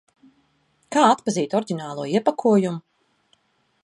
Kā 0.95 1.03
atpazīt 1.09 1.53
oriģinālo 1.59 2.05
iepakojumu? 2.13 2.81